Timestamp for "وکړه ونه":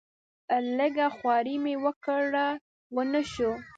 1.83-3.21